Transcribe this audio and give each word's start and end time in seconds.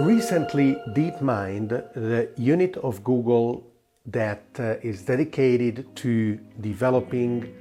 Recently, 0.00 0.76
DeepMind, 0.96 1.68
the 1.92 2.30
unit 2.38 2.78
of 2.78 3.04
Google 3.04 3.70
that 4.06 4.42
uh, 4.58 4.76
is 4.80 5.02
dedicated 5.02 5.94
to 5.96 6.40
developing 6.58 7.54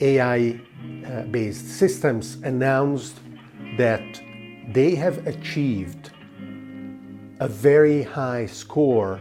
AI 0.00 0.60
uh, 1.06 1.22
based 1.30 1.68
systems, 1.68 2.38
announced 2.42 3.20
that 3.78 4.20
they 4.72 4.96
have 4.96 5.24
achieved 5.28 6.10
a 7.38 7.46
very 7.46 8.02
high 8.02 8.46
score 8.46 9.20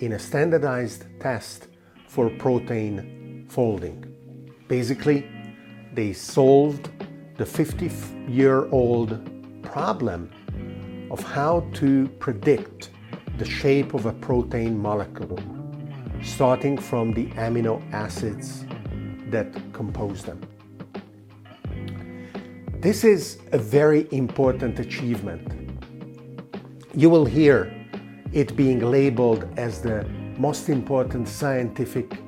in 0.00 0.14
a 0.14 0.18
standardized 0.18 1.04
test 1.20 1.68
for 2.06 2.30
protein 2.30 3.44
folding. 3.50 4.02
Basically, 4.66 5.26
they 5.92 6.14
solved 6.14 6.88
the 7.36 7.44
50 7.44 7.90
year 8.28 8.66
old 8.70 9.20
problem 9.62 10.30
of 11.10 11.22
how 11.22 11.60
to 11.74 12.08
predict 12.18 12.90
the 13.38 13.44
shape 13.44 13.94
of 13.94 14.06
a 14.06 14.12
protein 14.12 14.78
molecule, 14.78 15.38
starting 16.22 16.76
from 16.76 17.12
the 17.12 17.26
amino 17.36 17.80
acids 17.92 18.64
that 19.30 19.46
compose 19.72 20.24
them. 20.24 20.40
This 22.80 23.04
is 23.04 23.38
a 23.52 23.58
very 23.58 24.06
important 24.12 24.78
achievement. 24.78 25.46
You 26.94 27.10
will 27.10 27.24
hear 27.24 27.74
it 28.32 28.56
being 28.56 28.80
labeled 28.80 29.46
as 29.56 29.80
the 29.80 30.04
most 30.38 30.68
important 30.68 31.28
scientific 31.28 32.18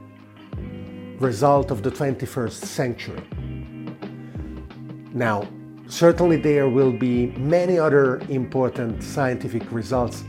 result 1.21 1.71
of 1.71 1.83
the 1.83 1.91
21st 1.91 2.65
century. 2.65 3.23
Now, 5.13 5.47
certainly 5.91 6.37
there 6.37 6.69
will 6.69 6.93
be 6.93 7.27
many 7.37 7.77
other 7.77 8.19
important 8.29 9.03
scientific 9.03 9.71
results 9.73 10.23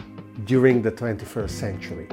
during 0.46 0.82
the 0.82 0.92
21st 0.92 1.50
century. 1.52 2.08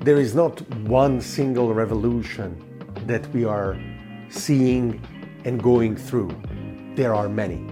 There 0.00 0.18
is 0.18 0.34
not 0.34 0.60
one 0.80 1.22
single 1.22 1.72
revolution 1.72 2.62
that 3.06 3.26
we 3.32 3.46
are 3.46 3.80
seeing 4.28 5.00
and 5.46 5.62
going 5.62 5.96
through. 5.96 6.30
There 6.94 7.14
are 7.14 7.30
many. 7.30 7.66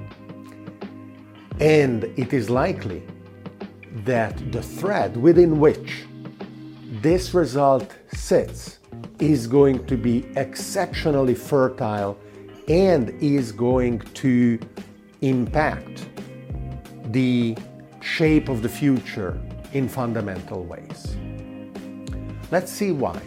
And 1.60 2.04
it 2.16 2.32
is 2.32 2.48
likely 2.48 3.02
that 4.04 4.52
the 4.52 4.62
thread 4.62 5.16
within 5.18 5.60
which 5.60 6.04
this 7.02 7.34
result 7.34 7.94
sits 8.08 8.78
is 9.18 9.46
going 9.46 9.86
to 9.86 9.96
be 9.96 10.26
exceptionally 10.36 11.34
fertile 11.34 12.18
and 12.68 13.10
is 13.22 13.52
going 13.52 14.00
to 14.14 14.58
impact 15.20 16.08
the 17.12 17.56
shape 18.00 18.48
of 18.48 18.62
the 18.62 18.68
future 18.68 19.40
in 19.72 19.88
fundamental 19.88 20.64
ways. 20.64 21.16
Let's 22.50 22.70
see 22.72 22.92
why. 22.92 23.20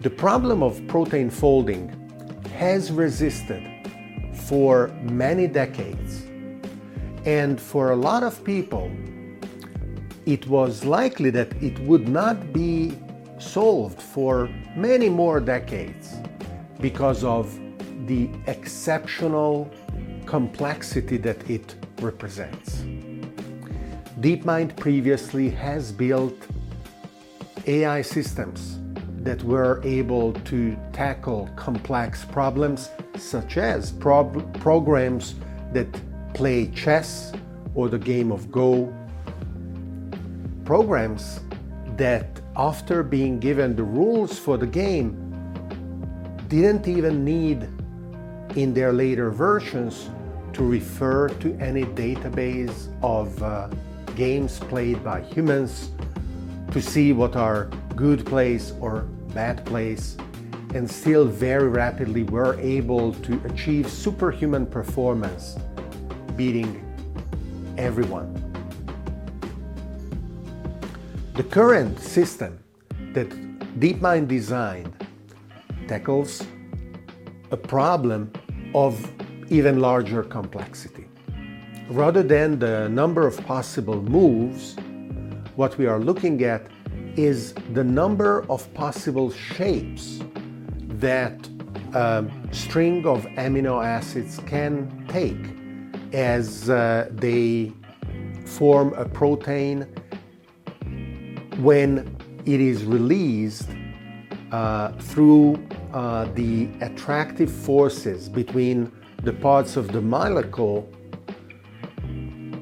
The 0.00 0.10
problem 0.10 0.62
of 0.62 0.80
protein 0.86 1.30
folding 1.30 1.88
has 2.54 2.92
resisted 2.92 3.62
for 4.34 4.88
many 5.02 5.46
decades, 5.46 6.22
and 7.24 7.60
for 7.60 7.90
a 7.90 7.96
lot 7.96 8.22
of 8.22 8.42
people, 8.44 8.90
it 10.24 10.46
was 10.46 10.84
likely 10.84 11.30
that 11.30 11.52
it 11.62 11.78
would 11.80 12.08
not 12.08 12.52
be 12.52 12.96
solved 13.38 14.00
for 14.00 14.48
many 14.76 15.08
more 15.08 15.40
decades 15.40 16.16
because 16.80 17.24
of 17.24 17.58
the 18.06 18.30
exceptional 18.46 19.70
complexity 20.26 21.16
that 21.16 21.48
it 21.50 21.74
represents. 22.00 22.84
DeepMind 24.20 24.76
previously 24.76 25.48
has 25.50 25.92
built 25.92 26.34
AI 27.66 28.02
systems 28.02 28.78
that 29.22 29.42
were 29.42 29.80
able 29.84 30.32
to 30.32 30.76
tackle 30.92 31.48
complex 31.56 32.24
problems 32.24 32.90
such 33.16 33.56
as 33.56 33.92
prob- 33.92 34.60
programs 34.60 35.34
that 35.72 35.88
play 36.34 36.66
chess 36.68 37.32
or 37.74 37.88
the 37.88 37.98
game 37.98 38.32
of 38.32 38.50
Go. 38.50 38.92
Programs 40.64 41.40
that, 41.96 42.40
after 42.56 43.02
being 43.02 43.38
given 43.38 43.76
the 43.76 43.82
rules 43.82 44.38
for 44.38 44.56
the 44.56 44.66
game, 44.66 45.27
didn't 46.48 46.88
even 46.88 47.24
need 47.24 47.68
in 48.56 48.72
their 48.72 48.92
later 48.92 49.30
versions 49.30 50.10
to 50.54 50.64
refer 50.64 51.28
to 51.28 51.54
any 51.60 51.84
database 51.84 52.88
of 53.02 53.42
uh, 53.42 53.68
games 54.16 54.58
played 54.58 55.04
by 55.04 55.20
humans 55.20 55.90
to 56.72 56.80
see 56.80 57.12
what 57.12 57.36
are 57.36 57.64
good 57.94 58.24
plays 58.26 58.72
or 58.80 59.02
bad 59.34 59.64
plays, 59.66 60.16
and 60.74 60.90
still 60.90 61.24
very 61.24 61.68
rapidly 61.68 62.22
were 62.24 62.58
able 62.60 63.12
to 63.12 63.40
achieve 63.44 63.88
superhuman 63.88 64.66
performance, 64.66 65.56
beating 66.36 66.84
everyone. 67.76 68.34
The 71.34 71.44
current 71.44 72.00
system 72.00 72.58
that 73.12 73.28
DeepMind 73.78 74.28
designed 74.28 74.92
tackles 75.88 76.46
a 77.50 77.56
problem 77.56 78.30
of 78.74 79.10
even 79.50 79.80
larger 79.80 80.22
complexity. 80.22 81.06
Rather 81.88 82.22
than 82.22 82.58
the 82.58 82.88
number 82.90 83.26
of 83.26 83.44
possible 83.46 84.02
moves, 84.02 84.76
what 85.56 85.76
we 85.78 85.86
are 85.86 85.98
looking 85.98 86.44
at 86.44 86.66
is 87.16 87.54
the 87.72 87.82
number 87.82 88.44
of 88.50 88.72
possible 88.74 89.30
shapes 89.30 90.20
that 91.00 91.48
a 91.94 92.24
string 92.52 93.06
of 93.06 93.24
amino 93.36 93.82
acids 93.82 94.40
can 94.46 95.06
take 95.08 95.42
as 96.12 96.68
uh, 96.68 97.08
they 97.12 97.72
form 98.44 98.92
a 98.94 99.04
protein 99.06 99.86
when 101.60 102.14
it 102.44 102.60
is 102.60 102.84
released 102.84 103.68
uh, 104.52 104.92
through 104.92 105.58
uh, 105.92 106.26
the 106.34 106.68
attractive 106.80 107.50
forces 107.50 108.28
between 108.28 108.90
the 109.22 109.32
parts 109.32 109.76
of 109.76 109.92
the 109.92 110.00
molecule, 110.00 110.88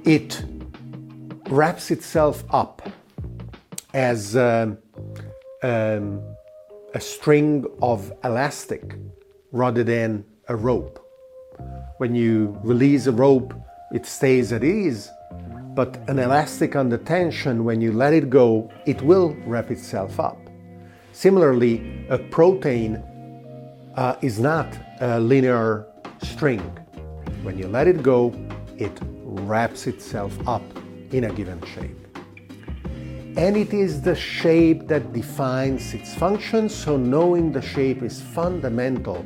it 0.04 0.44
wraps 1.48 1.90
itself 1.90 2.44
up 2.50 2.88
as 3.94 4.36
um, 4.36 4.78
um, 5.62 6.22
a 6.94 7.00
string 7.00 7.64
of 7.82 8.12
elastic 8.24 8.96
rather 9.52 9.84
than 9.84 10.24
a 10.48 10.56
rope. 10.56 11.02
When 11.98 12.14
you 12.14 12.58
release 12.62 13.06
a 13.06 13.12
rope, 13.12 13.54
it 13.92 14.06
stays 14.06 14.52
at 14.52 14.64
ease, 14.64 15.10
but 15.74 15.96
an 16.08 16.18
elastic 16.18 16.74
under 16.74 16.98
tension, 16.98 17.64
when 17.64 17.80
you 17.80 17.92
let 17.92 18.12
it 18.12 18.30
go, 18.30 18.70
it 18.86 19.00
will 19.02 19.36
wrap 19.46 19.70
itself 19.70 20.18
up. 20.18 20.45
Similarly, 21.16 22.04
a 22.10 22.18
protein 22.18 22.96
uh, 23.94 24.16
is 24.20 24.38
not 24.38 24.68
a 25.00 25.18
linear 25.18 25.86
string. 26.22 26.60
When 27.42 27.58
you 27.58 27.68
let 27.68 27.88
it 27.88 28.02
go, 28.02 28.34
it 28.76 28.92
wraps 29.24 29.86
itself 29.86 30.36
up 30.46 30.62
in 31.12 31.24
a 31.24 31.32
given 31.32 31.58
shape. 31.74 31.96
And 33.38 33.56
it 33.56 33.72
is 33.72 34.02
the 34.02 34.14
shape 34.14 34.88
that 34.88 35.14
defines 35.14 35.94
its 35.94 36.14
function, 36.14 36.68
so 36.68 36.98
knowing 36.98 37.50
the 37.50 37.62
shape 37.62 38.02
is 38.02 38.20
fundamental 38.20 39.24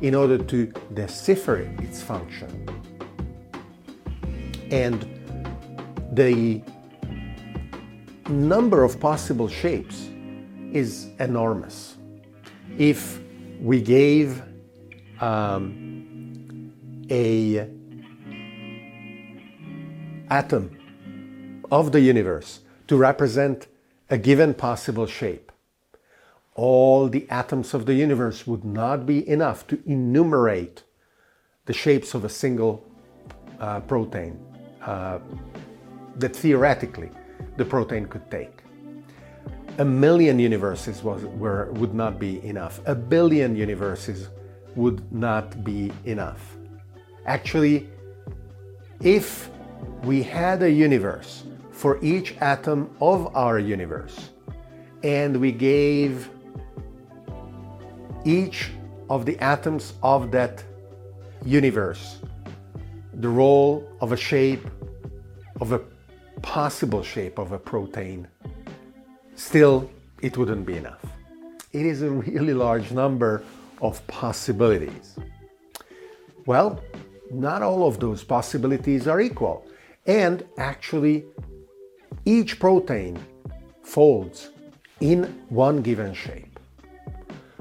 in 0.00 0.16
order 0.16 0.38
to 0.38 0.66
decipher 0.94 1.58
its 1.78 2.02
function. 2.02 2.50
And 4.72 5.06
the 6.14 6.60
number 8.28 8.82
of 8.82 8.98
possible 8.98 9.46
shapes 9.46 10.08
is 10.72 11.08
enormous. 11.18 11.96
If 12.76 13.20
we 13.60 13.80
gave 13.80 14.42
um, 15.20 16.72
a 17.10 17.68
atom 20.30 20.78
of 21.70 21.92
the 21.92 22.00
universe 22.00 22.60
to 22.86 22.96
represent 22.96 23.66
a 24.10 24.18
given 24.18 24.54
possible 24.54 25.06
shape. 25.06 25.52
All 26.54 27.08
the 27.08 27.28
atoms 27.30 27.74
of 27.74 27.86
the 27.86 27.94
universe 27.94 28.46
would 28.46 28.64
not 28.64 29.06
be 29.06 29.28
enough 29.28 29.66
to 29.68 29.80
enumerate 29.86 30.82
the 31.66 31.72
shapes 31.72 32.14
of 32.14 32.24
a 32.24 32.28
single 32.28 32.84
uh, 33.60 33.80
protein 33.80 34.38
uh, 34.82 35.18
that 36.16 36.34
theoretically 36.34 37.10
the 37.56 37.64
protein 37.64 38.06
could 38.06 38.30
take. 38.30 38.62
A 39.78 39.84
million 39.84 40.40
universes 40.40 41.04
was, 41.04 41.24
were, 41.24 41.70
would 41.72 41.94
not 41.94 42.18
be 42.18 42.44
enough. 42.44 42.80
A 42.86 42.94
billion 42.94 43.54
universes 43.54 44.28
would 44.74 45.12
not 45.12 45.62
be 45.62 45.92
enough. 46.04 46.56
Actually, 47.26 47.88
if 49.00 49.50
we 50.02 50.22
had 50.22 50.62
a 50.62 50.70
universe 50.70 51.44
for 51.70 51.98
each 52.02 52.36
atom 52.40 52.90
of 53.00 53.34
our 53.36 53.60
universe 53.60 54.30
and 55.04 55.36
we 55.36 55.52
gave 55.52 56.28
each 58.24 58.70
of 59.08 59.24
the 59.24 59.38
atoms 59.38 59.94
of 60.02 60.32
that 60.32 60.64
universe 61.44 62.18
the 63.14 63.28
role 63.28 63.88
of 64.00 64.12
a 64.12 64.16
shape, 64.16 64.68
of 65.60 65.72
a 65.72 65.80
possible 66.42 67.02
shape 67.02 67.38
of 67.38 67.52
a 67.52 67.58
protein, 67.58 68.26
still 69.38 69.88
it 70.20 70.36
wouldn't 70.36 70.66
be 70.66 70.76
enough. 70.76 71.04
It 71.72 71.86
is 71.86 72.02
a 72.02 72.10
really 72.10 72.54
large 72.54 72.90
number 72.90 73.44
of 73.80 74.04
possibilities. 74.08 75.16
Well, 76.44 76.82
not 77.30 77.62
all 77.62 77.86
of 77.86 78.00
those 78.00 78.24
possibilities 78.24 79.06
are 79.06 79.20
equal. 79.20 79.66
And 80.06 80.44
actually, 80.56 81.24
each 82.24 82.58
protein 82.58 83.18
folds 83.82 84.50
in 85.00 85.24
one 85.50 85.82
given 85.82 86.14
shape. 86.14 86.58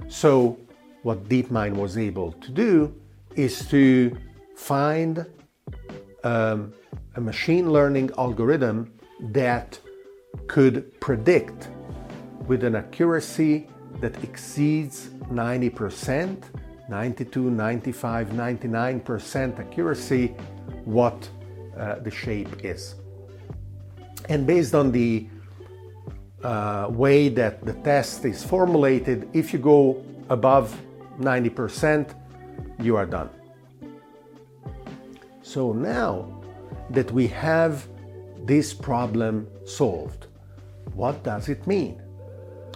So, 0.07 0.57
what 1.03 1.27
DeepMind 1.29 1.75
was 1.75 1.97
able 1.97 2.31
to 2.31 2.51
do 2.51 2.95
is 3.35 3.67
to 3.67 4.17
find 4.55 5.25
um, 6.23 6.73
a 7.15 7.21
machine 7.21 7.71
learning 7.71 8.09
algorithm 8.17 8.93
that 9.19 9.79
could 10.47 10.99
predict 10.99 11.69
with 12.47 12.63
an 12.63 12.75
accuracy 12.75 13.67
that 13.99 14.23
exceeds 14.23 15.09
90%, 15.31 16.43
92, 16.89 17.49
95, 17.49 18.27
99% 18.29 19.59
accuracy 19.59 20.27
what 20.85 21.29
uh, 21.77 21.95
the 21.99 22.11
shape 22.11 22.63
is. 22.63 22.95
And 24.29 24.45
based 24.45 24.75
on 24.75 24.91
the 24.91 25.27
uh, 26.43 26.87
way 26.91 27.29
that 27.29 27.65
the 27.65 27.73
test 27.73 28.25
is 28.25 28.43
formulated, 28.43 29.29
if 29.33 29.53
you 29.53 29.59
go 29.59 30.03
above 30.29 30.79
90%, 31.19 32.13
you 32.79 32.95
are 32.95 33.05
done. 33.05 33.29
So 35.41 35.73
now 35.73 36.41
that 36.89 37.11
we 37.11 37.27
have 37.27 37.87
this 38.47 38.73
problem 38.73 39.45
solved, 39.65 40.27
what 40.93 41.21
does 41.23 41.49
it 41.49 41.67
mean? 41.67 42.01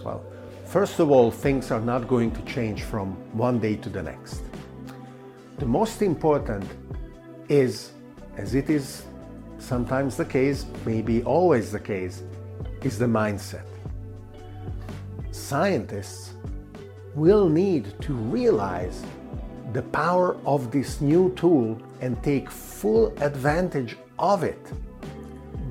Well, 0.04 0.22
first 0.66 1.00
of 1.00 1.10
all, 1.10 1.30
things 1.30 1.70
are 1.70 1.80
not 1.80 2.06
going 2.06 2.30
to 2.32 2.42
change 2.42 2.82
from 2.82 3.12
one 3.32 3.58
day 3.58 3.76
to 3.76 3.88
the 3.88 4.02
next. 4.02 4.42
The 5.58 5.66
most 5.66 6.02
important 6.02 6.64
is, 7.48 7.92
as 8.36 8.54
it 8.54 8.68
is 8.68 9.06
sometimes 9.58 10.16
the 10.18 10.26
case, 10.26 10.66
maybe 10.84 11.22
always 11.22 11.72
the 11.72 11.80
case, 11.80 12.22
is 12.82 12.98
the 12.98 13.06
mindset. 13.06 13.64
Scientists 15.30 16.34
will 17.14 17.48
need 17.48 17.98
to 18.02 18.12
realize 18.12 19.02
the 19.72 19.82
power 19.82 20.36
of 20.44 20.70
this 20.70 21.00
new 21.00 21.32
tool 21.34 21.80
and 22.02 22.22
take 22.22 22.50
full 22.50 23.14
advantage 23.22 23.96
of 24.18 24.42
it. 24.42 24.60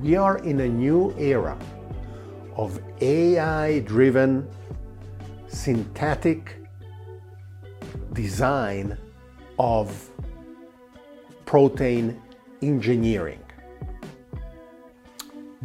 We 0.02 0.16
are 0.16 0.38
in 0.38 0.58
a 0.58 0.68
new 0.68 1.14
era 1.16 1.56
of 2.56 2.80
AI 3.00 3.78
driven 3.80 4.48
synthetic 5.46 6.56
design 8.12 8.98
of 9.60 10.10
protein 11.46 12.20
engineering. 12.62 13.38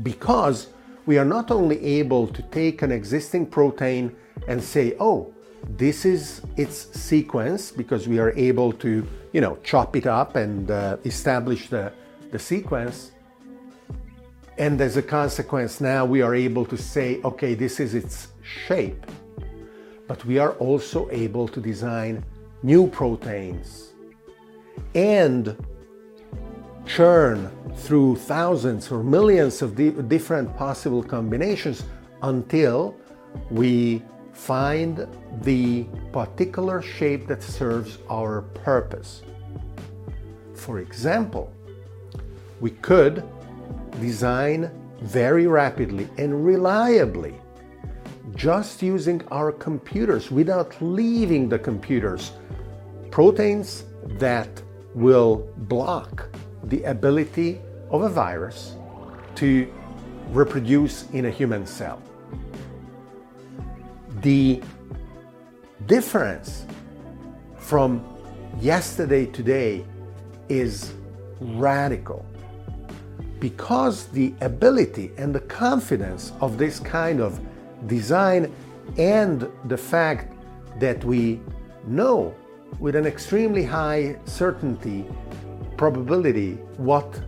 Because 0.04 0.68
we 1.08 1.18
are 1.18 1.26
not 1.26 1.50
only 1.50 1.84
able 1.84 2.28
to 2.28 2.44
take 2.44 2.84
an 2.84 2.92
existing 2.92 3.48
protein 3.48 4.16
and 4.48 4.62
say, 4.62 4.96
oh, 5.00 5.34
this 5.68 6.06
is 6.06 6.44
its 6.58 6.78
sequence 6.96 7.72
because 7.72 8.08
we 8.08 8.20
are 8.20 8.34
able 8.38 8.72
to, 8.74 9.04
you 9.34 9.42
know, 9.42 9.58
chop 9.64 9.96
it 9.96 10.06
up 10.06 10.36
and 10.36 10.70
uh, 10.70 10.98
establish 11.06 11.70
the, 11.70 11.92
the 12.32 12.38
sequence. 12.38 13.14
And 14.58 14.82
as 14.82 14.98
a 14.98 15.04
consequence, 15.04 15.80
now 15.80 16.04
we 16.04 16.22
are 16.22 16.34
able 16.34 16.66
to 16.66 16.78
say, 16.78 17.22
okay, 17.24 17.54
this 17.54 17.80
is 17.80 17.94
its 17.94 18.30
shape. 18.42 19.06
But 20.08 20.26
we 20.26 20.40
are 20.40 20.54
also 20.54 21.10
able 21.12 21.48
to 21.50 21.62
design 21.62 22.26
new 22.64 22.88
proteins 22.88 23.94
and 24.96 25.56
churn 26.86 27.52
through 27.76 28.16
thousands 28.16 28.92
or 28.92 29.04
millions 29.04 29.62
of 29.62 29.76
di- 29.76 29.92
different 29.92 30.56
possible 30.58 31.04
combinations 31.04 31.84
until 32.24 32.96
we 33.52 34.02
find 34.34 35.08
the 35.42 35.84
particular 36.12 36.82
shape 36.82 37.28
that 37.28 37.44
serves 37.44 38.00
our 38.10 38.42
purpose. 38.42 39.22
For 40.54 40.80
example, 40.80 41.54
we 42.60 42.72
could 42.72 43.24
design 44.00 44.72
very 45.02 45.48
rapidly 45.48 46.10
and 46.18 46.46
reliably 46.46 47.36
just 48.36 48.82
using 48.82 49.22
our 49.32 49.52
computers 49.52 50.30
without 50.30 50.76
leaving 50.82 51.50
the 51.50 51.58
computers 51.58 52.32
proteins 53.12 53.86
that 54.20 54.50
will 54.94 55.50
block 55.58 56.30
the 56.66 56.84
ability 56.84 57.60
of 57.90 58.02
a 58.02 58.10
virus 58.10 58.76
to 59.36 59.72
reproduce 60.30 61.10
in 61.12 61.26
a 61.26 61.32
human 61.32 61.66
cell. 61.66 62.02
The 64.22 64.62
difference 65.86 66.66
from 67.58 68.04
yesterday 68.60 69.26
to 69.26 69.32
today 69.32 69.86
is 70.50 70.94
radical 71.40 72.26
because 73.40 74.06
the 74.08 74.34
ability 74.42 75.12
and 75.18 75.34
the 75.34 75.42
confidence 75.42 76.34
of 76.42 76.58
this 76.58 76.80
kind 76.80 77.20
of 77.20 77.40
design 77.88 78.54
and 78.98 79.50
the 79.66 79.78
fact 79.78 80.34
that 80.80 81.04
we 81.04 81.40
know 81.86 82.34
with 82.80 82.96
an 82.96 83.06
extremely 83.06 83.64
high 83.64 84.18
certainty 84.26 85.06
probability 85.78 86.54
what 86.78 87.22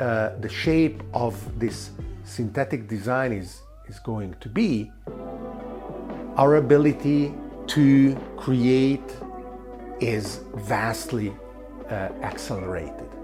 uh, 0.00 0.30
the 0.40 0.48
shape 0.48 1.02
of 1.12 1.34
this 1.58 1.90
synthetic 2.24 2.88
design 2.88 3.32
is, 3.32 3.60
is 3.86 3.98
going 3.98 4.34
to 4.40 4.48
be, 4.48 4.90
our 6.36 6.56
ability 6.56 7.34
to 7.66 8.16
create 8.36 9.16
is 10.00 10.40
vastly 10.54 11.32
uh, 11.90 12.08
accelerated. 12.22 13.19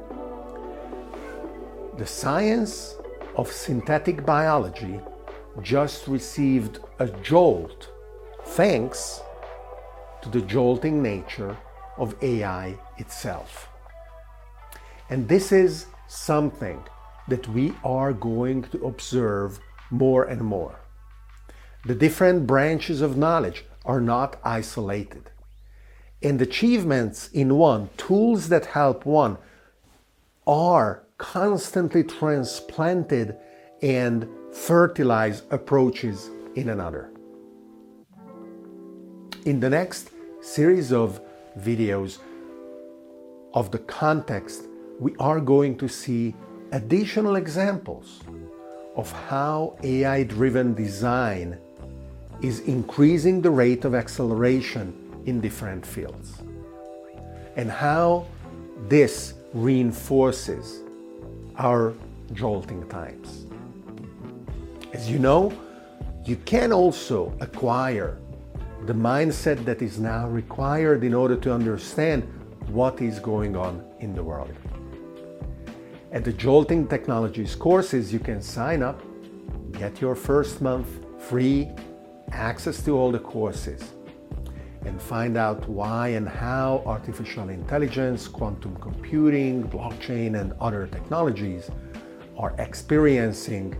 The 1.97 2.07
science 2.07 2.95
of 3.37 3.51
synthetic 3.51 4.27
biology 4.27 5.01
just 5.63 6.07
received 6.07 6.79
a 6.99 7.07
jolt 7.07 7.89
thanks 8.49 9.23
to 10.21 10.29
the 10.29 10.43
jolting 10.43 11.03
nature 11.03 11.57
of 11.97 12.15
AI 12.23 12.77
itself. 12.99 13.71
And 15.09 15.27
this 15.27 15.53
is 15.53 15.87
something 16.07 16.83
that 17.29 17.49
we 17.49 17.73
are 17.83 18.13
going 18.13 18.65
to 18.65 18.85
observe 18.85 19.59
more 19.91 20.25
and 20.25 20.43
more. 20.43 20.79
The 21.87 21.95
different 21.95 22.47
branches 22.47 23.01
of 23.01 23.17
knowledge 23.17 23.65
are 23.87 24.03
not 24.03 24.39
isolated. 24.45 25.31
And 26.23 26.43
achievements 26.43 27.29
in 27.29 27.57
one, 27.57 27.89
tools 27.97 28.51
that 28.51 28.67
help 28.67 29.07
one, 29.07 29.39
are 30.47 31.06
constantly 31.19 32.05
transplanted 32.05 33.37
and 33.83 34.29
fertilize 34.53 35.43
approaches 35.51 36.31
in 36.55 36.71
another. 36.71 37.11
In 39.45 39.61
the 39.61 39.71
next 39.71 40.11
series 40.41 40.93
of 40.93 41.21
videos 41.59 42.19
of 43.55 43.71
the 43.71 43.79
context, 43.79 44.65
we 44.99 45.15
are 45.19 45.41
going 45.41 45.77
to 45.79 45.89
see 45.89 46.35
additional 46.73 47.37
examples 47.37 48.23
of 48.97 49.13
how 49.29 49.77
AI 49.83 50.23
driven 50.25 50.75
design 50.75 51.59
is 52.43 52.61
increasing 52.61 53.41
the 53.41 53.51
rate 53.51 53.85
of 53.85 53.95
acceleration 53.95 54.95
in 55.27 55.41
different 55.41 55.85
fields 55.85 56.43
and 57.57 57.71
how 57.71 58.27
this 58.89 59.35
reinforces 59.53 60.83
our 61.59 61.95
jolting 62.33 62.89
times. 62.89 63.47
As 64.93 65.11
you 65.11 65.19
know, 65.19 65.53
you 66.25 66.37
can 66.37 66.73
also 66.73 67.37
acquire 67.41 68.19
the 68.87 68.93
mindset 68.93 69.65
that 69.65 69.83
is 69.83 69.99
now 69.99 70.29
required 70.29 71.05
in 71.05 71.15
order 71.15 71.37
to 71.37 71.53
understand 71.53 72.23
what 72.69 73.01
is 73.01 73.19
going 73.19 73.57
on 73.57 73.85
in 74.01 74.15
the 74.15 74.23
world. 74.23 74.53
At 76.13 76.25
the 76.25 76.33
Jolting 76.33 76.87
Technologies 76.87 77.55
courses, 77.55 78.13
you 78.13 78.19
can 78.19 78.41
sign 78.41 78.83
up, 78.83 79.03
get 79.73 80.01
your 80.01 80.15
first 80.15 80.61
month 80.61 80.89
free, 81.19 81.69
access 82.33 82.83
to 82.85 82.97
all 82.97 83.11
the 83.13 83.19
courses, 83.19 83.93
and 84.87 85.03
find 85.03 85.37
out 85.37 85.69
why 85.69 86.09
and 86.09 86.29
how 86.29 86.83
artificial 86.87 87.49
intelligence, 87.49 88.29
quantum 88.29 88.77
computing, 88.77 89.65
blockchain, 89.69 90.41
and 90.41 90.53
other 90.61 90.87
technologies 90.87 91.71
are 92.39 92.55
experiencing 92.59 93.75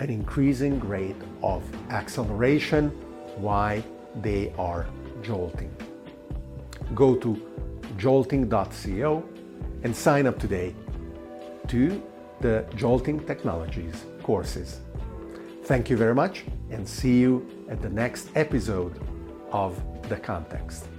an 0.00 0.10
increasing 0.10 0.80
rate 0.80 1.20
of 1.42 1.62
acceleration, 1.90 2.90
why 3.36 3.82
they 4.16 4.52
are 4.58 4.86
jolting. 5.22 5.74
Go 6.94 7.14
to 7.16 7.40
jolting.co 7.96 9.24
and 9.84 9.94
sign 9.94 10.26
up 10.26 10.38
today 10.38 10.74
to 11.68 12.02
the 12.40 12.64
Jolting 12.76 13.20
Technologies 13.26 14.04
courses. 14.22 14.80
Thank 15.64 15.90
you 15.90 15.96
very 15.96 16.14
much 16.14 16.44
and 16.70 16.88
see 16.88 17.18
you 17.18 17.46
at 17.68 17.82
the 17.82 17.90
next 17.90 18.30
episode 18.34 19.00
of 19.50 19.80
The 20.08 20.16
Context. 20.16 20.97